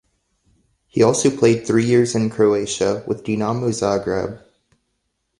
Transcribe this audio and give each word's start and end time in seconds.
He 0.87 1.03
also 1.03 1.29
played 1.29 1.63
three 1.67 1.85
years 1.85 2.15
in 2.15 2.31
Croatia, 2.31 3.03
with 3.05 3.23
Dinamo 3.23 3.69
Zagreb. 3.71 4.41